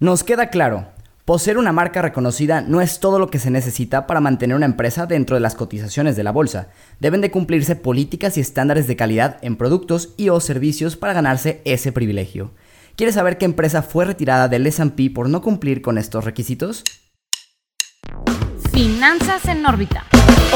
[0.00, 0.86] Nos queda claro,
[1.24, 5.06] poseer una marca reconocida no es todo lo que se necesita para mantener una empresa
[5.06, 6.68] dentro de las cotizaciones de la bolsa.
[7.00, 11.62] Deben de cumplirse políticas y estándares de calidad en productos y o servicios para ganarse
[11.64, 12.52] ese privilegio.
[12.94, 16.84] ¿Quieres saber qué empresa fue retirada del S&P por no cumplir con estos requisitos?
[18.78, 20.04] Finanzas en órbita.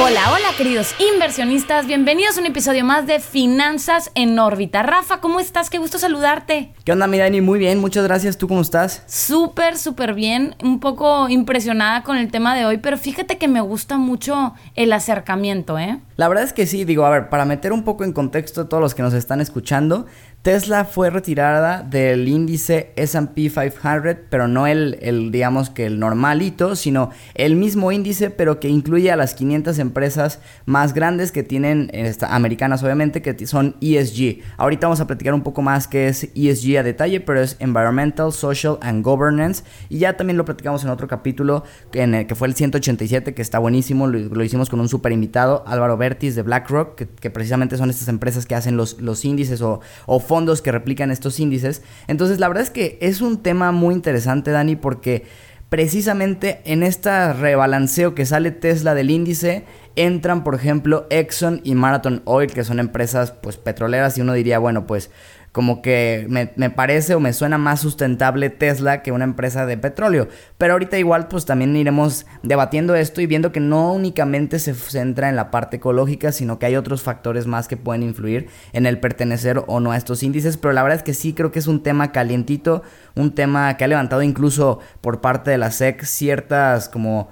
[0.01, 4.85] Hola, hola queridos inversionistas, bienvenidos a un episodio más de Finanzas en órbita.
[4.85, 5.71] Rafa, ¿cómo estás?
[5.71, 6.73] Qué gusto saludarte.
[6.85, 7.41] ¿Qué onda, mi Dani?
[7.41, 8.39] Muy bien, muchas gracias.
[8.39, 9.03] ¿Tú cómo estás?
[9.09, 10.55] Súper, súper bien.
[10.63, 14.93] Un poco impresionada con el tema de hoy, pero fíjate que me gusta mucho el
[14.93, 15.99] acercamiento, ¿eh?
[16.17, 18.69] La verdad es que sí, digo, a ver, para meter un poco en contexto a
[18.69, 20.07] todos los que nos están escuchando,
[20.43, 26.75] Tesla fue retirada del índice SP 500, pero no el, el, digamos que el normalito,
[26.75, 31.91] sino el mismo índice, pero que incluye a las 500 empresas más grandes que tienen,
[31.93, 34.39] esta, americanas obviamente, que son ESG.
[34.57, 38.33] Ahorita vamos a platicar un poco más qué es ESG a detalle, pero es Environmental,
[38.33, 39.63] Social and Governance.
[39.91, 43.43] Y ya también lo platicamos en otro capítulo, en el que fue el 187, que
[43.43, 47.77] está buenísimo, lo, lo hicimos con un super invitado, Álvaro Bertis de BlackRock, que, precisamente
[47.77, 51.83] son estas empresas que hacen los, los índices o, o fondos que replican estos índices.
[52.07, 55.27] Entonces, la verdad es que es un tema muy interesante, Dani, porque
[55.69, 62.23] precisamente en este rebalanceo que sale Tesla del índice, entran, por ejemplo, Exxon y Marathon
[62.25, 65.11] Oil, que son empresas pues petroleras y uno diría, bueno, pues
[65.53, 69.77] como que me, me, parece o me suena más sustentable Tesla que una empresa de
[69.77, 70.29] petróleo.
[70.57, 75.29] Pero ahorita igual pues también iremos debatiendo esto y viendo que no únicamente se centra
[75.29, 78.99] en la parte ecológica, sino que hay otros factores más que pueden influir en el
[78.99, 80.57] pertenecer o no a estos índices.
[80.57, 82.83] Pero la verdad es que sí creo que es un tema calientito,
[83.15, 87.29] un tema que ha levantado incluso por parte de la SEC ciertas como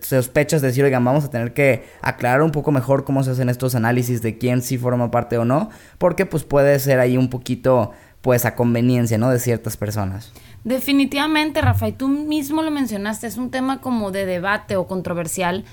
[0.00, 3.48] sospechas de decir, oigan, vamos a tener que aclarar un poco mejor cómo se hacen
[3.48, 7.30] estos análisis de quién sí forma parte o no, porque pues puede ser ahí un
[7.30, 9.30] poquito pues a conveniencia, ¿no?
[9.30, 10.32] De ciertas personas.
[10.64, 15.64] Definitivamente, Rafa, y tú mismo lo mencionaste, es un tema como de debate o controversial,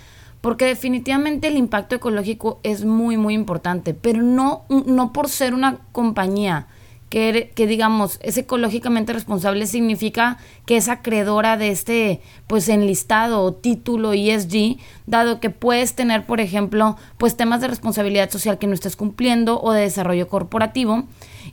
[0.41, 5.77] porque definitivamente el impacto ecológico es muy, muy importante, pero no, no por ser una
[5.91, 6.67] compañía
[7.09, 14.13] que, digamos es ecológicamente responsable significa que es acreedora de este pues enlistado o título
[14.13, 14.77] ESG,
[15.07, 19.59] dado que puedes tener, por ejemplo, pues temas de responsabilidad social que no estés cumpliendo
[19.61, 21.05] o de desarrollo corporativo.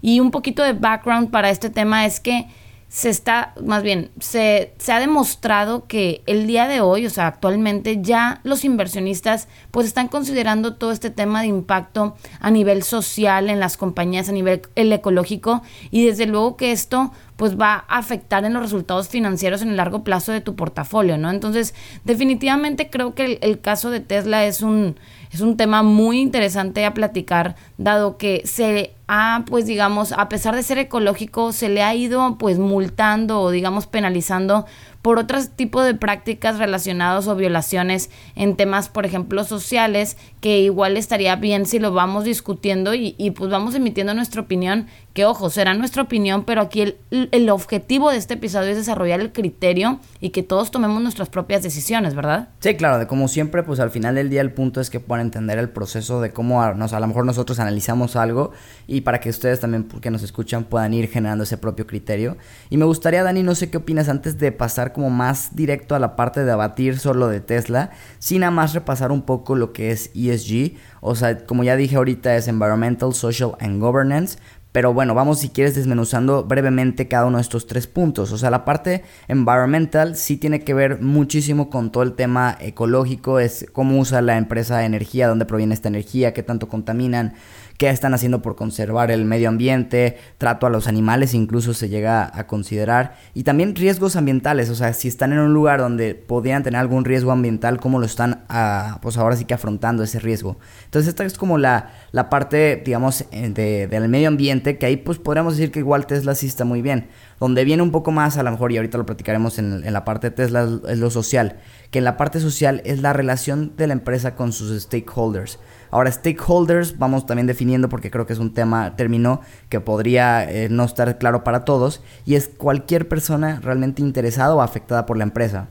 [0.03, 2.47] Y un poquito de background para este tema es que
[2.89, 7.27] se está, más bien, se, se, ha demostrado que el día de hoy, o sea,
[7.27, 13.51] actualmente ya los inversionistas pues están considerando todo este tema de impacto a nivel social
[13.51, 17.99] en las compañías, a nivel el ecológico y desde luego que esto pues va a
[17.99, 21.31] afectar en los resultados financieros en el largo plazo de tu portafolio, ¿no?
[21.31, 24.97] Entonces, definitivamente creo que el, el caso de Tesla es un,
[25.31, 30.57] es un tema muy interesante a platicar, dado que se ha, pues digamos, a pesar
[30.57, 34.67] de ser ecológico, se le ha ido pues multando o digamos penalizando
[35.03, 40.97] por otros tipos de prácticas relacionadas o violaciones en temas, por ejemplo, sociales, que igual
[40.97, 45.49] estaría bien si lo vamos discutiendo y, y pues vamos emitiendo nuestra opinión, que ojo,
[45.49, 46.99] será nuestra opinión, pero aquí el,
[47.33, 51.63] el objetivo de este episodio es desarrollar el criterio y que todos tomemos nuestras propias
[51.63, 52.51] decisiones, ¿verdad?
[52.61, 55.25] Sí, claro, de como siempre, pues al final del día el punto es que puedan
[55.25, 58.53] entender el proceso de cómo a, nos, a lo mejor nosotros analizamos algo
[58.87, 62.37] y para que ustedes también, porque nos escuchan, puedan ir generando ese propio criterio.
[62.69, 65.99] Y me gustaría, Dani, no sé qué opinas antes de pasar como más directo a
[65.99, 69.93] la parte de debatir solo de Tesla, sin nada más repasar un poco lo que
[69.93, 70.77] es ESG,
[71.09, 74.39] o sea, como ya dije ahorita es Environmental, Social and Governance,
[74.77, 78.31] pero bueno, vamos si quieres desmenuzando brevemente cada uno de estos tres puntos.
[78.33, 83.41] O sea, la parte environmental sí tiene que ver muchísimo con todo el tema ecológico,
[83.41, 87.33] es cómo usa la empresa energía, dónde proviene esta energía, qué tanto contaminan,
[87.79, 92.31] qué están haciendo por conservar el medio ambiente, trato a los animales incluso se llega
[92.33, 96.63] a considerar y también riesgos ambientales, o sea, si están en un lugar donde podrían
[96.63, 100.59] tener algún riesgo ambiental, cómo lo están, uh, pues ahora sí que afrontando ese riesgo.
[100.85, 105.19] Entonces esta es como la, la parte, digamos, de, del medio ambiente, que ahí pues
[105.19, 107.09] podríamos decir que igual Tesla sí está muy bien.
[107.39, 110.05] Donde viene un poco más, a lo mejor, y ahorita lo platicaremos en, en la
[110.05, 111.57] parte de Tesla, es lo social,
[111.91, 115.59] que en la parte social es la relación de la empresa con sus stakeholders.
[115.91, 120.69] Ahora, stakeholders, vamos también definiendo porque creo que es un tema, término que podría eh,
[120.69, 125.25] no estar claro para todos, y es cualquier persona realmente interesada o afectada por la
[125.25, 125.69] empresa.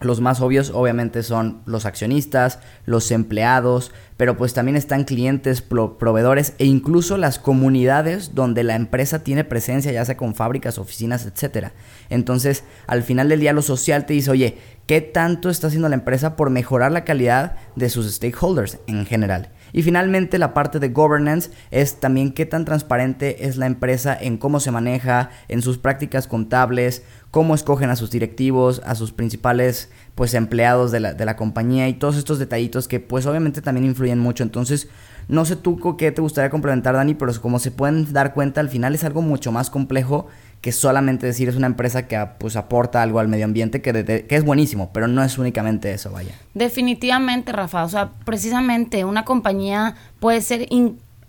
[0.00, 6.54] Los más obvios obviamente son los accionistas, los empleados, pero pues también están clientes, proveedores
[6.58, 11.70] e incluso las comunidades donde la empresa tiene presencia, ya sea con fábricas, oficinas, etc.
[12.10, 15.96] Entonces, al final del día lo social te dice, oye, ¿qué tanto está haciendo la
[15.96, 19.50] empresa por mejorar la calidad de sus stakeholders en general?
[19.72, 24.38] Y finalmente la parte de governance es también qué tan transparente es la empresa en
[24.38, 29.90] cómo se maneja, en sus prácticas contables, cómo escogen a sus directivos, a sus principales
[30.14, 33.86] pues empleados de la, de la compañía y todos estos detallitos que pues obviamente también
[33.86, 34.42] influyen mucho.
[34.42, 34.88] Entonces,
[35.28, 38.70] no sé tú qué te gustaría complementar, Dani, pero como se pueden dar cuenta, al
[38.70, 40.26] final es algo mucho más complejo
[40.60, 44.44] que solamente decir es una empresa que pues aporta algo al medio ambiente que, es
[44.44, 46.34] buenísimo, pero no es únicamente eso, vaya.
[46.54, 50.66] Definitivamente, Rafa, o sea, precisamente una compañía puede ser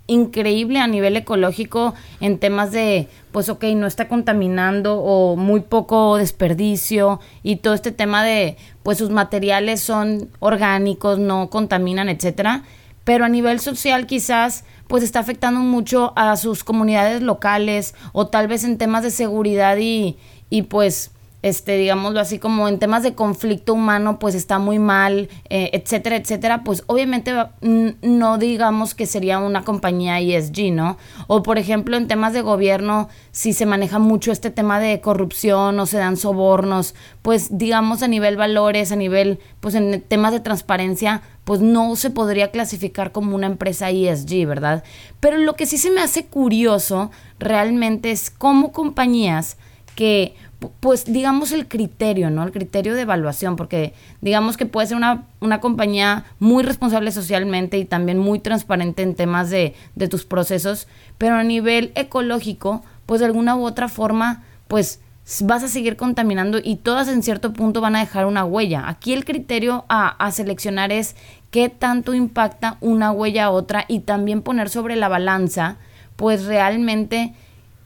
[0.07, 6.17] increíble a nivel ecológico en temas de, pues ok, no está contaminando o muy poco
[6.17, 12.63] desperdicio y todo este tema de, pues sus materiales son orgánicos, no contaminan, etcétera.
[13.03, 18.47] Pero a nivel social quizás pues está afectando mucho a sus comunidades locales o tal
[18.47, 20.17] vez en temas de seguridad y,
[20.49, 25.29] y pues este, digámoslo así, como en temas de conflicto humano, pues está muy mal,
[25.49, 30.97] eh, etcétera, etcétera, pues obviamente no digamos que sería una compañía ESG, ¿no?
[31.27, 35.79] O por ejemplo, en temas de gobierno, si se maneja mucho este tema de corrupción
[35.79, 40.41] o se dan sobornos, pues digamos a nivel valores, a nivel, pues en temas de
[40.41, 44.83] transparencia, pues no se podría clasificar como una empresa ESG, ¿verdad?
[45.19, 49.57] Pero lo que sí se me hace curioso realmente es cómo compañías
[49.95, 50.35] que
[50.79, 52.43] pues digamos el criterio, ¿no?
[52.43, 57.77] El criterio de evaluación, porque digamos que puede ser una, una compañía muy responsable socialmente
[57.77, 63.19] y también muy transparente en temas de, de tus procesos, pero a nivel ecológico, pues
[63.19, 64.99] de alguna u otra forma, pues
[65.41, 68.89] vas a seguir contaminando y todas en cierto punto van a dejar una huella.
[68.89, 71.15] Aquí el criterio a, a seleccionar es
[71.51, 75.77] qué tanto impacta una huella a otra y también poner sobre la balanza,
[76.15, 77.33] pues realmente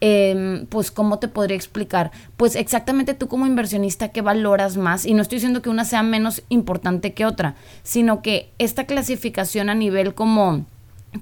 [0.06, 2.12] Em, pues, ¿cómo te podría explicar?
[2.36, 5.06] Pues exactamente tú como inversionista, ¿qué valoras más?
[5.06, 9.70] Y no estoy diciendo que una sea menos importante que otra, sino que esta clasificación
[9.70, 10.66] a nivel como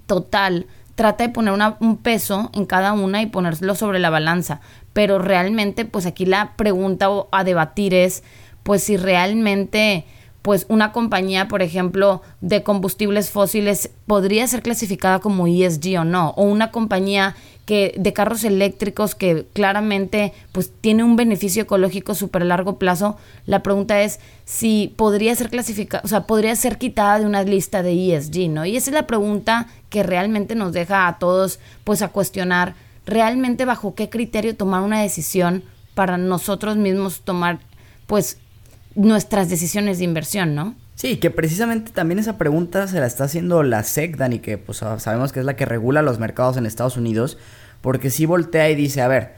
[0.07, 4.61] total trata de poner un peso en cada una y ponerlo sobre la balanza.
[4.93, 8.23] Pero realmente, pues aquí la pregunta a debatir es,
[8.63, 10.05] pues si realmente
[10.41, 16.31] pues una compañía, por ejemplo, de combustibles fósiles podría ser clasificada como ESG o no,
[16.31, 17.35] o una compañía
[17.65, 23.63] que de carros eléctricos que claramente pues tiene un beneficio ecológico súper largo plazo, la
[23.63, 28.15] pregunta es si podría ser clasificada, o sea, podría ser quitada de una lista de
[28.15, 28.65] ESG, ¿no?
[28.65, 32.75] Y esa es la pregunta que realmente nos deja a todos pues a cuestionar
[33.05, 35.63] realmente bajo qué criterio tomar una decisión
[35.93, 37.59] para nosotros mismos tomar
[38.07, 38.37] pues
[38.95, 40.75] nuestras decisiones de inversión, ¿no?
[41.01, 44.83] Sí, que precisamente también esa pregunta se la está haciendo la SEC, Dani, que pues
[44.97, 47.39] sabemos que es la que regula los mercados en Estados Unidos,
[47.81, 49.33] porque si voltea y dice, a ver,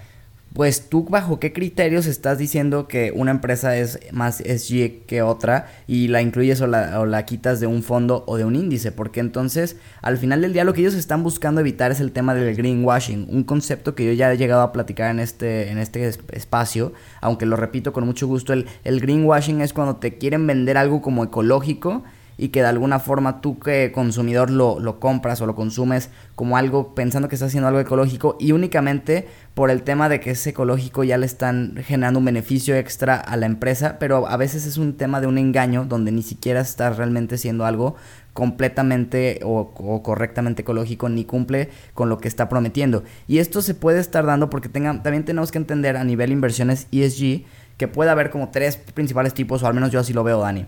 [0.53, 5.67] pues tú bajo qué criterios estás diciendo que una empresa es más SG que otra
[5.87, 9.77] y la incluyes o la, quitas de un fondo o de un índice, porque entonces
[10.01, 13.27] al final del día lo que ellos están buscando evitar es el tema del greenwashing,
[13.29, 17.45] un concepto que yo ya he llegado a platicar en este, en este espacio, aunque
[17.45, 21.23] lo repito con mucho gusto, el, el greenwashing es cuando te quieren vender algo como
[21.23, 22.03] ecológico
[22.43, 26.57] y que de alguna forma tú que consumidor lo, lo, compras o lo consumes como
[26.57, 30.45] algo pensando que está haciendo algo ecológico y únicamente por el tema de que es
[30.45, 34.75] ecológico ya le están generando un beneficio extra a la empresa, pero a veces es
[34.75, 37.95] un tema de un engaño donde ni siquiera está realmente siendo algo
[38.33, 43.05] completamente o, correctamente ecológico ni cumple con lo que está prometiendo.
[43.25, 46.87] Y esto se puede estar dando porque tengan, también tenemos que entender a nivel inversiones
[46.91, 47.45] ESG
[47.77, 50.65] que puede haber como tres principales tipos, o al menos yo así lo veo, Dani.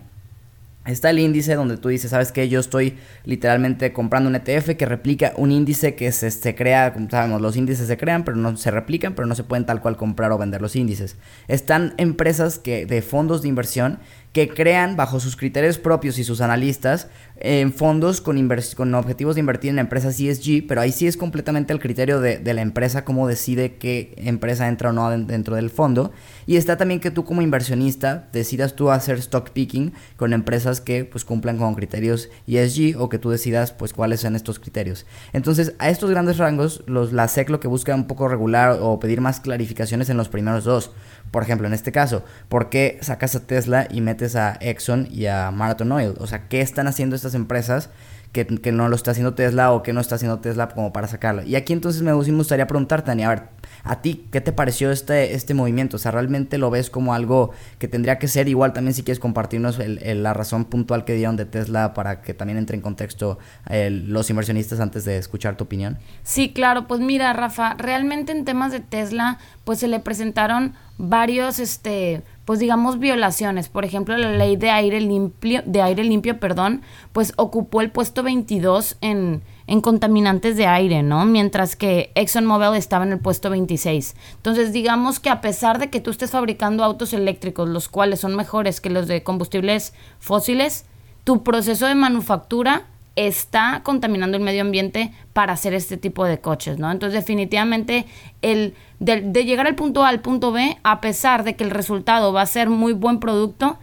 [0.86, 2.48] Está el índice donde tú dices, ¿sabes qué?
[2.48, 7.10] Yo estoy literalmente comprando un ETF que replica un índice que se, se, crea, como
[7.10, 9.96] sabemos, los índices se crean, pero no se replican, pero no se pueden tal cual
[9.96, 11.16] comprar o vender los índices.
[11.48, 13.98] Están empresas que, de fondos de inversión
[14.36, 18.36] que crean bajo sus criterios propios y sus analistas en fondos con,
[18.76, 22.36] con objetivos de invertir en empresas ESG, pero ahí sí es completamente el criterio de,
[22.36, 26.12] de, la empresa cómo decide qué empresa entra o no dentro del fondo.
[26.46, 31.06] Y está también que tú como inversionista decidas tú hacer stock picking con empresas que
[31.06, 35.06] pues cumplan con criterios ESG o que tú decidas pues cuáles son estos criterios.
[35.32, 39.00] Entonces a estos grandes rangos los, la SEC lo que busca un poco regular o
[39.00, 40.90] pedir más clarificaciones en los primeros dos.
[41.36, 45.26] Por ejemplo, en este caso, ¿por qué sacas a Tesla y metes a Exxon y
[45.26, 46.14] a Marathon Oil?
[46.18, 47.90] O sea, ¿qué están haciendo estas empresas
[48.32, 51.42] que, no lo está haciendo Tesla o que no está haciendo Tesla como para sacarlo?
[51.42, 53.42] Y aquí entonces me, gustaría preguntarte, Dani, a ver,
[53.84, 55.96] ¿a ti qué te pareció este, este movimiento?
[55.96, 58.72] O sea, ¿realmente lo ves como algo que tendría que ser igual?
[58.72, 62.76] También si quieres compartirnos la razón puntual que dieron de Tesla para que también entre
[62.76, 63.38] en contexto
[63.68, 65.98] los inversionistas antes de escuchar tu opinión.
[66.22, 71.58] Sí, claro, pues mira, Rafa, realmente en temas de Tesla, pues se le presentaron varios,
[71.58, 73.68] este, pues digamos violaciones.
[73.68, 78.22] Por ejemplo, la ley de aire limpio, de aire limpio, perdón, pues ocupó el puesto
[78.22, 81.24] 22 en, en contaminantes de aire, ¿no?
[81.26, 84.14] Mientras que ExxonMobil estaba en el puesto 26.
[84.36, 88.34] Entonces, digamos que a pesar de que tú estés fabricando autos eléctricos, los cuales son
[88.36, 90.86] mejores que los de combustibles fósiles,
[91.24, 92.84] tu proceso de manufactura
[93.16, 96.92] está contaminando el medio ambiente para hacer este tipo de coches, ¿no?
[96.92, 98.06] Entonces, definitivamente,
[98.42, 102.32] el de, llegar al punto A al punto B, a pesar de que el resultado
[102.32, 103.78] va a ser muy buen producto,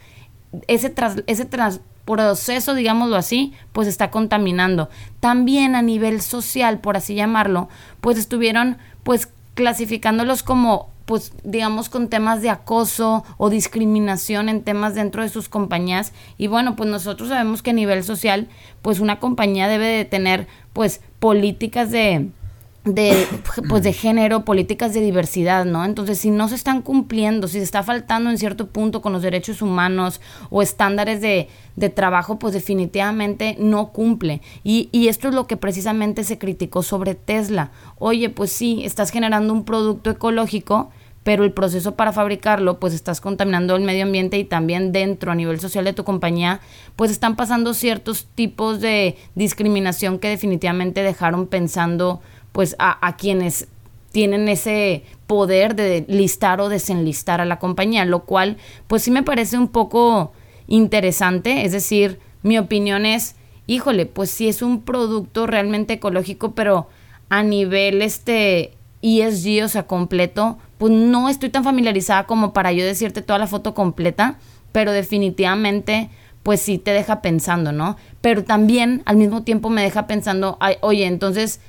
[0.68, 1.48] ese, tras, ese
[2.06, 4.90] proceso, digámoslo así, pues está contaminando.
[5.20, 7.70] También a nivel social, por así llamarlo,
[8.02, 14.95] pues estuvieron pues clasificándolos como pues digamos con temas de acoso o discriminación en temas
[14.95, 16.13] dentro de sus compañías.
[16.38, 18.48] Y bueno pues nosotros sabemos que a nivel social
[18.81, 22.29] pues una compañía debe de tener pues políticas de
[22.86, 23.28] de
[23.70, 25.86] pues de género, políticas de diversidad, ¿no?
[25.86, 29.22] Entonces, si no se están cumpliendo, si se está faltando en cierto punto con los
[29.22, 31.48] derechos humanos o estándares de,
[31.78, 34.42] de trabajo, pues definitivamente no cumple.
[34.63, 37.72] Y, y esto es lo que precisamente se criticó sobre Tesla.
[38.00, 40.92] Oye, pues sí, estás generando un producto ecológico,
[41.24, 45.36] pero el proceso para fabricarlo, pues estás contaminando el medio ambiente y también dentro, a
[45.36, 46.60] nivel social de tu compañía,
[46.98, 52.22] pues están pasando ciertos tipos de discriminación que definitivamente dejaron pensando
[52.53, 53.67] pues a, quienes
[54.13, 58.57] tienen ese poder de listar o desenlistar a la compañía, lo cual
[58.88, 60.31] pues sí me parece un poco
[60.67, 63.36] interesante, es decir, mi opinión es,
[63.67, 66.88] híjole, pues sí es un producto realmente ecológico, pero
[67.29, 72.86] a nivel este ESG, o sea, completo, pues no estoy tan familiarizada como para yo
[72.86, 74.38] decirte toda la foto completa,
[74.72, 76.10] pero definitivamente
[76.43, 77.98] pues sí te deja pensando, ¿no?
[78.22, 81.62] Pero también al mismo tiempo me deja pensando, oye, entonces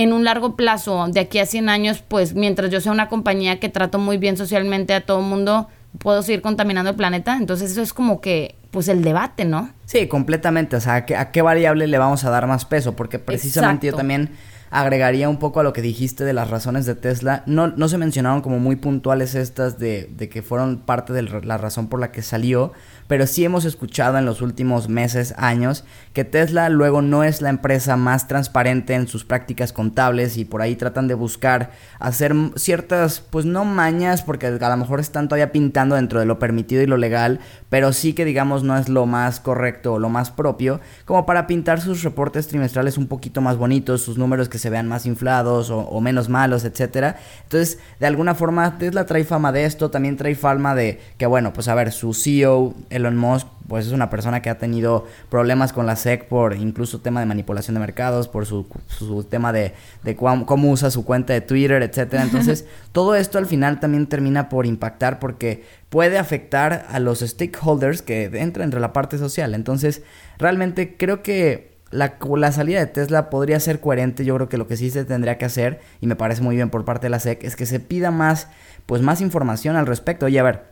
[0.00, 3.60] en un largo plazo, de aquí a 100 años, pues mientras yo sea una compañía
[3.60, 7.36] que trato muy bien socialmente a todo el mundo, puedo seguir contaminando el planeta.
[7.36, 9.68] Entonces eso es como que, pues el debate, ¿no?
[9.84, 10.76] Sí, completamente.
[10.76, 12.96] O sea, ¿a qué, a qué variable le vamos a dar más peso?
[12.96, 14.30] Porque precisamente yo también
[14.70, 17.42] agregaría un poco a lo que dijiste de las razones de Tesla.
[17.44, 21.58] No, no se mencionaron como muy puntuales estas de, de que fueron parte de la
[21.58, 22.72] razón por la que salió,
[23.10, 27.48] pero sí hemos escuchado en los últimos meses, años, que Tesla luego no es la
[27.48, 33.18] empresa más transparente en sus prácticas contables y por ahí tratan de buscar hacer ciertas,
[33.18, 36.86] pues no mañas, porque a lo mejor están todavía pintando dentro de lo permitido y
[36.86, 40.78] lo legal, pero sí que digamos no es lo más correcto o lo más propio,
[41.04, 44.86] como para pintar sus reportes trimestrales un poquito más bonitos, sus números que se vean
[44.86, 47.16] más inflados o, o menos malos, etcétera.
[47.42, 51.52] Entonces, de alguna forma, Tesla trae fama de esto, también trae fama de que, bueno,
[51.52, 55.72] pues a ver, su CEO, Elon Musk pues es una persona que ha tenido problemas
[55.72, 59.74] con la SEC por incluso tema de manipulación de mercados, por su, su tema de,
[60.02, 62.24] de cómo, usa su cuenta de Twitter, etcétera.
[62.24, 68.02] Entonces, todo esto al final también termina por impactar porque puede afectar a los stakeholders
[68.02, 69.54] que entran entre la parte social.
[69.54, 70.02] Entonces,
[70.36, 74.24] realmente creo que la, la, salida de Tesla podría ser coherente.
[74.24, 76.70] Yo creo que lo que sí se tendría que hacer, y me parece muy bien
[76.70, 78.48] por parte de la SEC, es que se pida más,
[78.86, 80.26] pues más información al respecto.
[80.26, 80.64] Oye, a ver,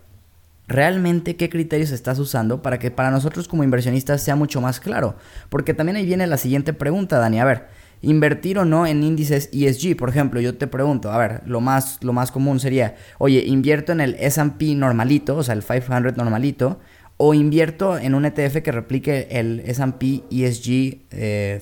[0.69, 5.17] realmente qué criterios estás usando para que para nosotros como inversionistas sea mucho más claro.
[5.49, 7.41] Porque también ahí viene la siguiente pregunta, Dani.
[7.41, 7.67] A ver,
[8.03, 11.99] invertir o no en índices ESG, por ejemplo, yo te pregunto, a ver, lo más,
[12.03, 16.79] lo más común sería, oye, invierto en el S&P normalito, o sea, el 500 normalito,
[17.17, 21.09] o invierto en un ETF que replique el S&P ESG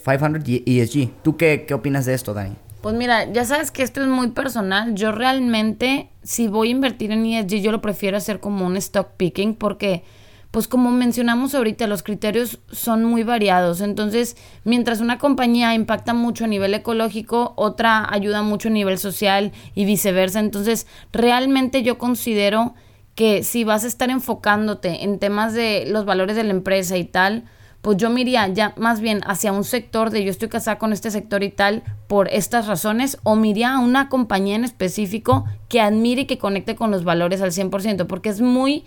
[0.04, 1.22] 500 ESG.
[1.22, 2.56] ¿Tú qué, qué opinas de esto, Dani?
[2.87, 4.95] Pues mira, ya sabes que esto es muy personal.
[4.95, 9.09] Yo realmente, si voy a invertir en ESG, yo lo prefiero hacer como un stock
[9.16, 10.05] picking porque,
[10.52, 13.81] pues como mencionamos ahorita, los criterios son muy variados.
[13.81, 19.50] Entonces, mientras una compañía impacta mucho a nivel ecológico, otra ayuda mucho a nivel social
[19.75, 20.38] y viceversa.
[20.38, 22.76] Entonces, realmente yo considero
[23.16, 27.05] que si vas a estar enfocándote en temas de los valores de la empresa y
[27.05, 27.47] tal,
[27.87, 30.93] pues yo me iría ya más bien hacia un sector de yo estoy casada con
[30.93, 35.45] este sector y tal por estas razones, o me iría a una compañía en específico
[35.69, 38.83] que admire y que conecte con los valores al 100%, porque es muy,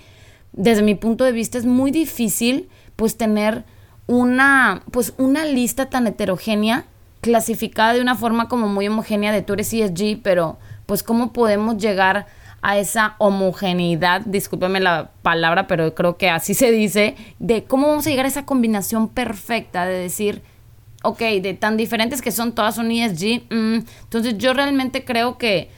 [0.51, 3.63] desde mi punto de vista, es muy difícil pues tener
[4.06, 6.84] una, pues una lista tan heterogénea,
[7.22, 11.77] clasificada de una forma como muy homogénea de tú eres ESG, pero pues cómo podemos
[11.77, 12.27] llegar
[12.61, 18.07] a esa homogeneidad, discúlpeme la palabra, pero creo que así se dice, de cómo vamos
[18.07, 20.41] a llegar a esa combinación perfecta de decir,
[21.03, 23.43] ok, de tan diferentes que son, todas son ESG.
[23.49, 25.69] Mm, entonces yo realmente creo que,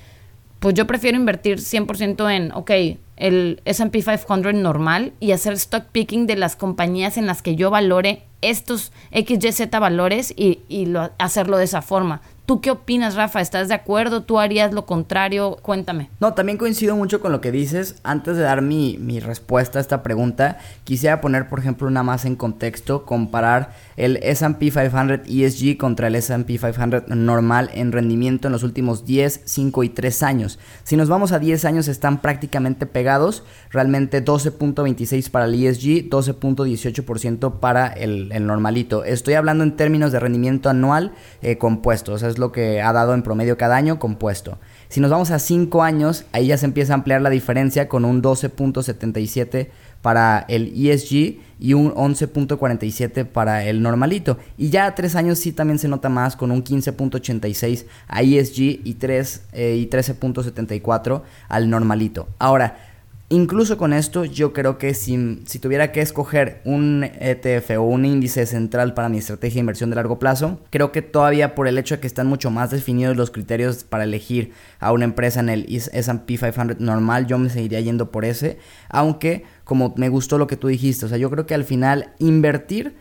[0.59, 2.71] pues yo prefiero invertir 100% en, ok,
[3.17, 7.69] el SP 500 normal y hacer stock picking de las compañías en las que yo
[7.69, 12.21] valore estos XYZ valores y, y lo, hacerlo de esa forma.
[12.45, 13.39] ¿Tú qué opinas, Rafa?
[13.39, 14.24] ¿Estás de acuerdo?
[14.24, 15.57] ¿Tú harías lo contrario?
[15.62, 16.10] Cuéntame.
[16.19, 17.95] No, también coincido mucho con lo que dices.
[18.03, 22.25] Antes de dar mi, mi respuesta a esta pregunta, quisiera poner, por ejemplo, una más
[22.25, 28.51] en contexto, comparar el SP 500 ESG contra el SP 500 normal en rendimiento en
[28.51, 30.60] los últimos 10, 5 y 3 años.
[30.83, 37.60] Si nos vamos a 10 años están prácticamente pegados, realmente 12.26 para el ESG, 12.18%
[37.60, 39.03] para el, el, normalito.
[39.03, 42.91] Estoy hablando en términos de rendimiento anual eh, compuesto, o sea, es lo que ha
[42.93, 44.57] dado en promedio cada año compuesto.
[44.89, 48.03] Si nos vamos a 5 años, ahí ya se empieza a ampliar la diferencia con
[48.03, 49.69] un 12.77
[50.01, 54.38] para el ESG y un 11.47 para el normalito.
[54.57, 58.81] Y ya a 3 años sí también se nota más con un 15.86 a ESG
[58.83, 62.27] y, 3, eh, y 13.74 al normalito.
[62.39, 62.90] Ahora,
[63.31, 68.03] Incluso con esto, yo creo que si, si, tuviera que escoger un ETF o un
[68.03, 71.77] índice central para mi estrategia de inversión de largo plazo, creo que todavía por el
[71.77, 75.47] hecho de que están mucho más definidos los criterios para elegir a una empresa en
[75.47, 78.59] el SP 500 normal, yo me seguiría yendo por ese.
[78.89, 82.11] Aunque, como me gustó lo que tú dijiste, o sea, yo creo que al final
[82.19, 82.97] invertir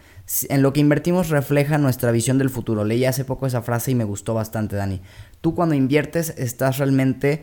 [0.49, 2.85] en lo que invertimos refleja nuestra visión del futuro.
[2.85, 5.01] Leí hace poco esa frase y me gustó bastante, Dani.
[5.41, 7.43] Tú cuando inviertes estás realmente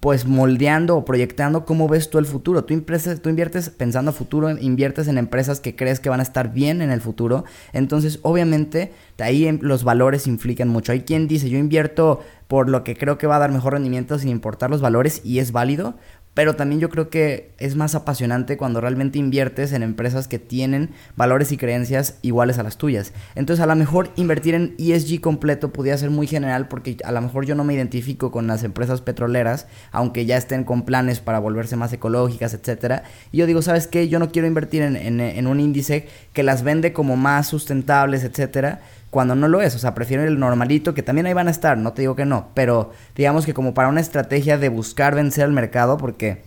[0.00, 2.64] pues moldeando o proyectando cómo ves tú el futuro.
[2.64, 2.80] Tú,
[3.22, 6.82] tú inviertes pensando a futuro, inviertes en empresas que crees que van a estar bien
[6.82, 7.44] en el futuro.
[7.72, 10.92] Entonces, obviamente, ahí em, los valores inflican mucho.
[10.92, 14.18] Hay quien dice, yo invierto por lo que creo que va a dar mejor rendimiento
[14.18, 15.96] sin importar los valores y es válido
[16.38, 20.90] pero también yo creo que es más apasionante cuando realmente inviertes en empresas que tienen
[21.16, 23.12] valores y creencias iguales a las tuyas.
[23.34, 27.20] Entonces a lo mejor invertir en ESG completo podría ser muy general porque a lo
[27.22, 31.40] mejor yo no me identifico con las empresas petroleras, aunque ya estén con planes para
[31.40, 33.02] volverse más ecológicas, etcétera.
[33.32, 34.08] Y yo digo, ¿sabes qué?
[34.08, 38.80] Yo no quiero invertir en, en un índice que las vende como más sustentables, etcétera
[39.10, 39.74] cuando no lo es.
[39.74, 42.24] O sea, prefiero el normalito, que también ahí van a estar, no te digo que
[42.24, 46.42] no, pero digamos que como para una estrategia de buscar vencer al mercado, porque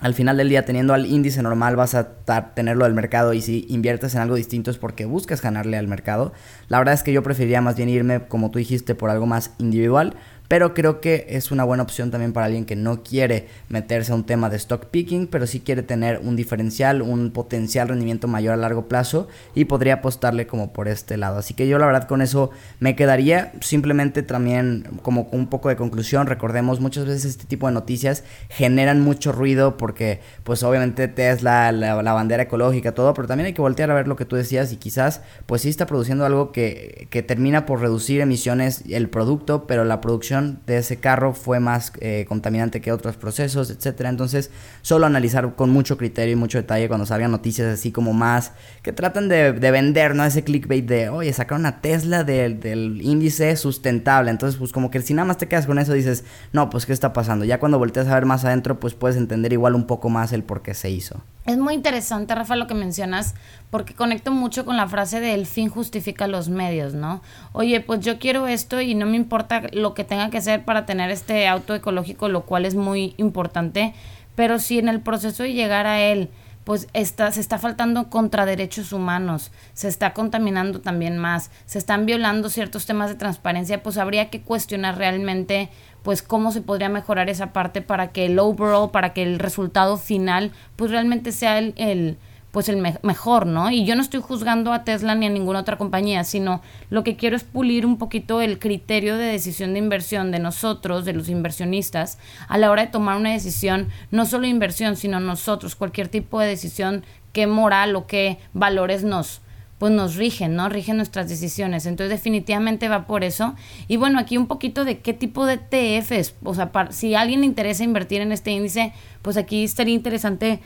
[0.00, 2.16] al final del día teniendo al índice normal vas a
[2.54, 6.32] tenerlo del mercado y si inviertes en algo distinto es porque buscas ganarle al mercado.
[6.68, 9.52] La verdad es que yo preferiría más bien irme, como tú dijiste, por algo más
[9.58, 10.14] individual
[10.48, 14.14] pero creo que es una buena opción también para alguien que no quiere meterse a
[14.14, 18.54] un tema de stock picking, pero sí quiere tener un diferencial, un potencial rendimiento mayor
[18.54, 21.38] a largo plazo y podría apostarle como por este lado.
[21.38, 25.76] Así que yo la verdad con eso me quedaría simplemente también como un poco de
[25.76, 31.72] conclusión, recordemos muchas veces este tipo de noticias generan mucho ruido porque pues obviamente Tesla,
[31.72, 34.36] la, la bandera ecológica, todo, pero también hay que voltear a ver lo que tú
[34.36, 39.08] decías y quizás pues sí está produciendo algo que, que termina por reducir emisiones el
[39.08, 40.33] producto, pero la producción
[40.66, 44.08] de ese carro fue más eh, contaminante que otros procesos, etcétera.
[44.08, 44.50] Entonces,
[44.82, 48.92] solo analizar con mucho criterio y mucho detalle cuando salgan noticias así como más que
[48.92, 50.24] tratan de, vender, ¿no?
[50.24, 54.30] Ese clickbait de, oye, sacaron a Tesla del índice sustentable.
[54.30, 56.92] Entonces, pues como que si nada más te quedas con eso, dices, no, pues, ¿qué
[56.92, 57.44] está pasando?
[57.44, 60.44] Ya cuando volteas a ver más adentro, pues puedes entender igual un poco más el
[60.44, 61.22] por qué se hizo.
[61.46, 63.34] Es muy interesante, Rafa, lo que mencionas,
[63.70, 67.20] porque conecto mucho con la frase de el fin justifica los medios, ¿no?
[67.52, 70.86] Oye, pues yo quiero esto y no me importa lo que tenga que hacer para
[70.86, 73.92] tener este auto ecológico, lo cual es muy importante,
[74.34, 76.30] pero si en el proceso de llegar a él,
[76.64, 82.06] pues está, se está faltando contra derechos humanos, se está contaminando también más, se están
[82.06, 85.68] violando ciertos temas de transparencia, pues habría que cuestionar realmente
[86.02, 89.96] pues cómo se podría mejorar esa parte para que el overall, para que el resultado
[89.96, 92.18] final, pues realmente sea el, el
[92.54, 93.72] pues el mejor, ¿no?
[93.72, 97.16] Y yo no estoy juzgando a Tesla ni a ninguna otra compañía, sino lo que
[97.16, 101.28] quiero es pulir un poquito el criterio de decisión de inversión de nosotros, de los
[101.28, 106.38] inversionistas, a la hora de tomar una decisión, no solo inversión, sino nosotros, cualquier tipo
[106.38, 109.40] de decisión, qué moral o qué valores nos,
[109.78, 110.68] pues nos rigen, ¿no?
[110.68, 111.86] Rigen nuestras decisiones.
[111.86, 113.56] Entonces definitivamente va por eso.
[113.88, 117.40] Y bueno, aquí un poquito de qué tipo de TFs, o sea, si a alguien
[117.40, 120.60] le interesa invertir en este índice, pues aquí estaría interesante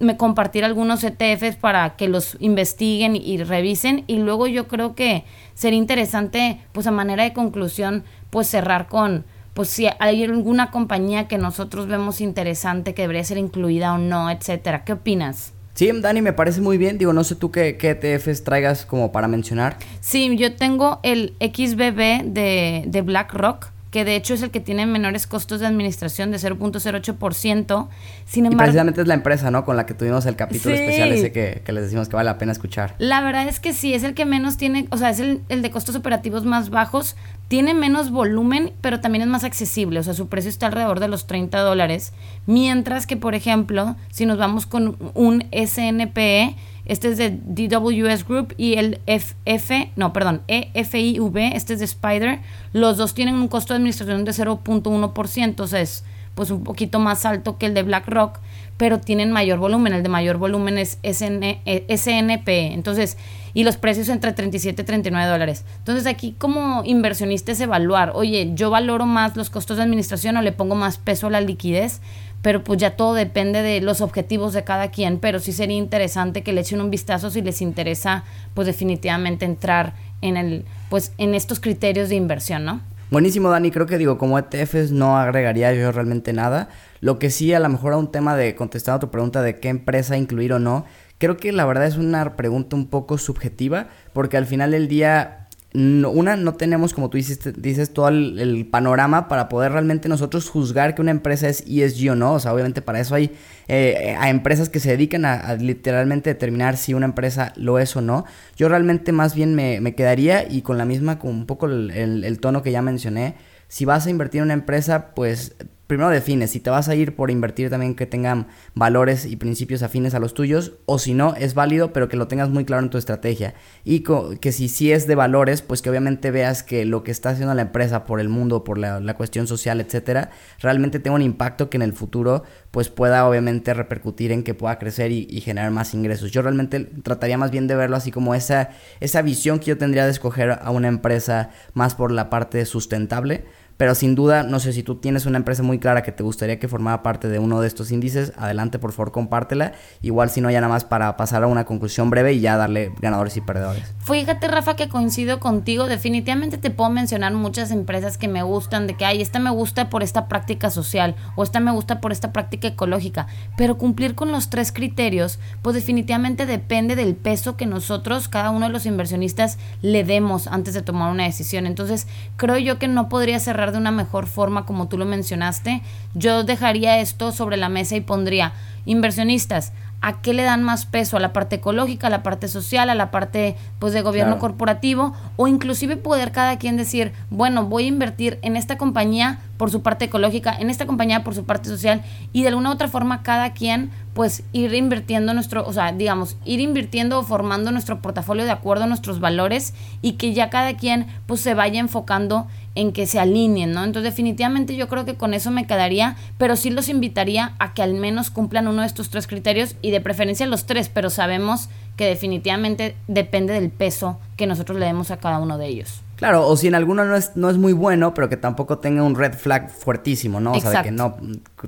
[0.00, 5.24] me compartir algunos ETFs para que los investiguen y, revisen y luego yo creo que
[5.54, 11.28] sería interesante pues a manera de conclusión pues cerrar con pues si hay alguna compañía
[11.28, 14.84] que nosotros vemos interesante que debería ser incluida o no, etcétera.
[14.84, 15.52] ¿Qué opinas?
[15.74, 16.98] Sí, Dani, me parece muy bien.
[16.98, 19.76] Digo, no sé tú qué, qué ETFs traigas como para mencionar.
[20.00, 24.86] Sí, yo tengo el XBB de, de BlackRock que de hecho es el que tiene
[24.86, 27.88] menores costos de administración de 0.08%.
[28.26, 29.64] Sin embargo, y precisamente es la empresa, ¿no?
[29.64, 32.50] Con la que tuvimos el capítulo especial ese que, les decimos que vale la pena
[32.50, 32.96] escuchar.
[32.98, 35.62] La verdad es que sí, es el que menos tiene, o sea, es el, el
[35.62, 37.14] de costos operativos más bajos,
[37.48, 41.08] tiene menos volumen, pero también es más accesible, o sea, su precio está alrededor de
[41.08, 42.12] los 30 dólares,
[42.46, 48.54] mientras que, por ejemplo, si nos vamos con un SNPE, este es de DWS Group
[48.58, 52.40] y el FF, no, perdón, EFIV, este es de Spider,
[52.72, 56.04] los dos tienen un costo de administración de 0.1%, o sea, es
[56.34, 58.40] pues un poquito más alto que el de BlackRock,
[58.76, 63.16] pero tienen mayor volumen, el de mayor volumen es SN, SNP, entonces,
[63.54, 65.64] y los precios entre 37 y 39 dólares.
[65.78, 70.42] Entonces aquí como inversionista es evaluar, oye, yo valoro más los costos de administración o
[70.42, 72.00] le pongo más peso a la liquidez,
[72.42, 76.42] pero pues ya todo depende de los objetivos de cada quien, pero sí sería interesante
[76.42, 81.34] que le echen un vistazo si les interesa, pues definitivamente entrar en el, pues en
[81.34, 82.82] estos criterios de inversión, ¿no?
[83.10, 83.70] Buenísimo, Dani.
[83.70, 86.68] Creo que digo, como ETFs no agregaría yo realmente nada.
[87.00, 89.60] Lo que sí, a lo mejor a un tema de contestar a tu pregunta de
[89.60, 90.84] qué empresa incluir o no,
[91.24, 95.48] creo que la verdad es una pregunta un poco subjetiva, porque al final del día
[95.72, 100.94] una, no tenemos, como tú dices, dices todo el, panorama para poder realmente nosotros juzgar
[100.94, 102.34] que una empresa es ESG o no.
[102.34, 103.32] O sea, obviamente para eso hay
[103.66, 108.02] eh, a empresas que se dedican a, literalmente determinar si una empresa lo es o
[108.02, 108.24] no.
[108.56, 111.90] Yo realmente más bien me, me quedaría y con la misma, con un poco el,
[111.90, 113.34] el tono que ya mencioné,
[113.66, 115.56] si vas a invertir en una empresa, pues
[115.86, 119.82] primero defines si te vas a ir por invertir también que tengan valores y principios
[119.82, 122.82] afines a los tuyos o si no es válido pero que lo tengas muy claro
[122.82, 123.54] en tu estrategia.
[123.84, 124.04] Y
[124.40, 127.54] que si sí es de valores pues que obviamente veas que lo que está haciendo
[127.54, 131.76] la empresa por el mundo por la, cuestión social etcétera realmente tenga un impacto que
[131.76, 135.94] en el futuro pues pueda obviamente repercutir en que pueda crecer y, y, generar más
[135.94, 136.32] ingresos.
[136.32, 138.70] Yo realmente trataría más bien de verlo así como esa
[139.00, 143.44] esa visión que yo tendría de escoger a una empresa más por la parte sustentable
[143.76, 146.58] pero sin duda, no sé si tú tienes una empresa muy clara que te gustaría
[146.58, 149.72] que formara parte de uno de estos índices, adelante por favor compártela.
[150.02, 152.92] Igual si no, ya nada más para pasar a una conclusión breve y ya darle
[153.00, 153.94] ganadores y perdedores.
[154.00, 158.96] Fíjate Rafa que coincido contigo, definitivamente te puedo mencionar muchas empresas que me gustan, de
[158.96, 162.32] que, ay, esta me gusta por esta práctica social o esta me gusta por esta
[162.32, 168.28] práctica ecológica, pero cumplir con los tres criterios, pues definitivamente depende del peso que nosotros,
[168.28, 171.66] cada uno de los inversionistas, le demos antes de tomar una decisión.
[171.66, 172.06] Entonces,
[172.36, 175.82] creo yo que no podría cerrar de una mejor forma como tú lo mencionaste,
[176.14, 178.52] yo dejaría esto sobre la mesa y pondría
[178.86, 179.72] inversionistas,
[180.04, 181.16] ¿a qué le dan más peso?
[181.16, 185.14] ¿A la parte ecológica, a la parte social, a la parte pues de gobierno corporativo?
[185.36, 189.80] O inclusive poder cada quien decir, bueno, voy a invertir en esta compañía por su
[189.80, 192.02] parte ecológica, en esta compañía por su parte social
[192.34, 196.36] y de alguna u otra forma cada quien pues ir invirtiendo nuestro, o sea, digamos,
[196.44, 200.74] ir invirtiendo o formando nuestro portafolio de acuerdo a nuestros valores y que ya cada
[200.76, 202.46] quien pues se vaya enfocando
[202.76, 203.84] en que se alineen, ¿no?
[203.84, 207.82] Entonces definitivamente yo creo que con eso me quedaría, pero sí los invitaría a que
[207.82, 211.68] al menos cumplan uno de estos tres criterios y de preferencia los tres, pero sabemos
[211.96, 216.02] que definitivamente depende del peso que nosotros le demos a cada uno de ellos.
[216.16, 219.02] Claro, o si en alguno no es, no es muy bueno, pero que tampoco tenga
[219.02, 220.52] un red flag fuertísimo, ¿no?
[220.52, 221.16] O sea, de que no,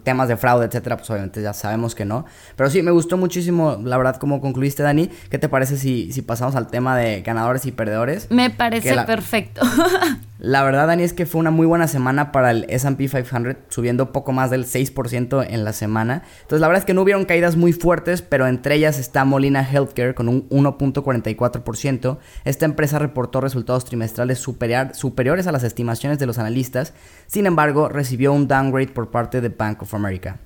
[0.02, 2.24] temas de fraude, etcétera, pues obviamente ya sabemos que no.
[2.56, 5.10] Pero sí, me gustó muchísimo, la verdad, como concluiste, Dani.
[5.30, 8.28] ¿Qué te parece si, si pasamos al tema de ganadores y perdedores?
[8.30, 9.62] Me parece perfecto.
[10.46, 14.12] La verdad, Dani, es que fue una muy buena semana para el SP 500, subiendo
[14.12, 16.22] poco más del 6% en la semana.
[16.42, 19.68] Entonces, la verdad es que no hubieron caídas muy fuertes, pero entre ellas está Molina
[19.68, 22.18] Healthcare con un 1.44%.
[22.44, 26.94] Esta empresa reportó resultados trimestrales superiores a las estimaciones de los analistas.
[27.26, 30.38] Sin embargo, recibió un downgrade por parte de Bank of America.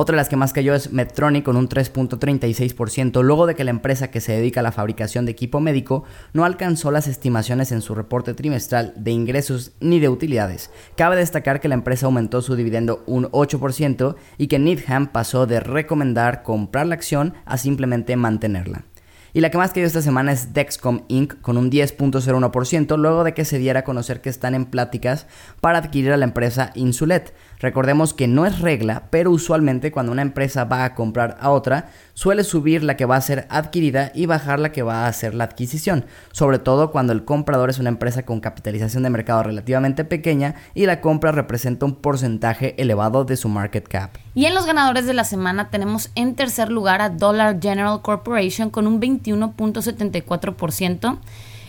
[0.00, 3.72] Otra de las que más cayó es Medtronic con un 3.36%, luego de que la
[3.72, 7.82] empresa que se dedica a la fabricación de equipo médico no alcanzó las estimaciones en
[7.82, 10.70] su reporte trimestral de ingresos ni de utilidades.
[10.96, 15.58] Cabe destacar que la empresa aumentó su dividendo un 8% y que Needham pasó de
[15.58, 18.84] recomendar comprar la acción a simplemente mantenerla.
[19.32, 21.40] Y la que más cayó esta semana es Dexcom Inc.
[21.40, 25.26] con un 10.01%, luego de que se diera a conocer que están en pláticas
[25.60, 27.34] para adquirir a la empresa Insulet.
[27.60, 31.90] Recordemos que no es regla, pero usualmente cuando una empresa va a comprar a otra,
[32.14, 35.34] suele subir la que va a ser adquirida y bajar la que va a hacer
[35.34, 40.04] la adquisición, sobre todo cuando el comprador es una empresa con capitalización de mercado relativamente
[40.04, 44.10] pequeña y la compra representa un porcentaje elevado de su market cap.
[44.34, 48.70] Y en los ganadores de la semana tenemos en tercer lugar a Dollar General Corporation
[48.70, 51.18] con un 21.74%.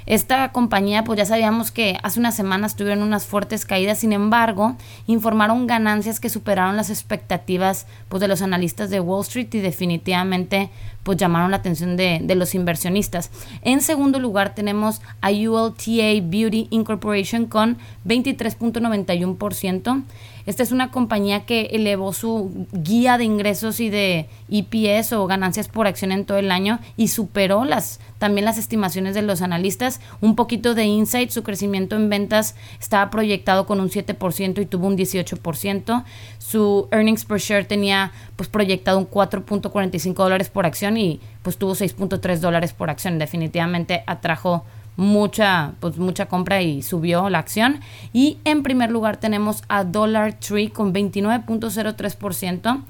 [0.09, 4.75] Esta compañía, pues ya sabíamos que hace unas semanas tuvieron unas fuertes caídas, sin embargo,
[5.05, 10.71] informaron ganancias que superaron las expectativas pues, de los analistas de Wall Street y definitivamente
[11.03, 13.29] pues llamaron la atención de, de los inversionistas.
[13.61, 20.03] En segundo lugar tenemos a ULTA Beauty Incorporation con 23.91%.
[20.49, 25.67] Esta es una compañía que elevó su guía de ingresos y de EPS o ganancias
[25.67, 30.01] por acción en todo el año y superó las también las estimaciones de los analistas.
[30.21, 34.87] Un poquito de insight, su crecimiento en ventas estaba proyectado con un 7% y tuvo
[34.87, 36.03] un 18%.
[36.39, 41.75] Su earnings per share tenía pues proyectado un 4.45 dólares por acción y pues tuvo
[41.75, 43.19] 6.3 dólares por acción.
[43.19, 44.65] Definitivamente atrajo
[44.99, 47.79] mucha, pues mucha compra y subió la acción.
[48.13, 52.83] Y en primer lugar tenemos a Dollar Tree con 29.03%.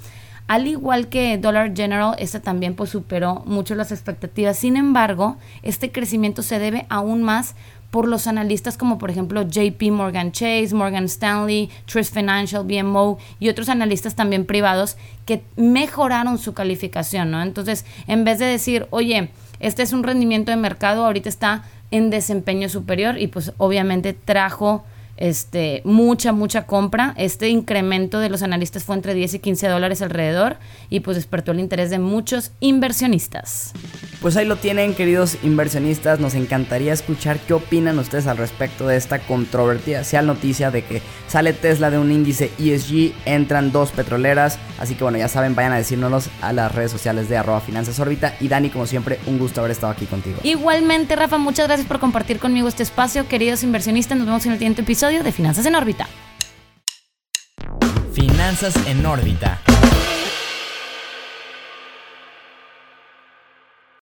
[0.48, 4.58] Al igual que Dollar General, esta también pues superó mucho las expectativas.
[4.58, 7.56] Sin embargo, este crecimiento se debe aún más
[7.92, 13.50] por los analistas como por ejemplo JP Morgan Chase, Morgan Stanley, Truist Financial, BMO y
[13.50, 17.42] otros analistas también privados que mejoraron su calificación, ¿no?
[17.42, 22.10] Entonces, en vez de decir, oye, este es un rendimiento de mercado, ahorita está en
[22.10, 24.84] desempeño superior y pues obviamente trajo
[25.20, 27.14] este, mucha, mucha compra.
[27.18, 30.58] Este incremento de los analistas fue entre 10 y 15 dólares alrededor
[30.90, 33.74] y pues despertó el interés de muchos inversionistas.
[34.22, 36.20] Pues ahí lo tienen, queridos inversionistas.
[36.20, 41.02] Nos encantaría escuchar qué opinan ustedes al respecto de esta controvertida sea noticia de que
[41.28, 44.58] sale Tesla de un índice ESG, entran dos petroleras.
[44.80, 48.00] Así que bueno, ya saben, vayan a decírnoslos a las redes sociales de arroba finanzas
[48.00, 48.36] órbita.
[48.40, 50.40] Y Dani, como siempre, un gusto haber estado aquí contigo.
[50.44, 53.28] Igualmente, Rafa, muchas gracias por compartir conmigo este espacio.
[53.28, 56.08] Queridos inversionistas, nos vemos en el siguiente episodio de Finanzas en órbita.
[58.14, 59.60] Finanzas en órbita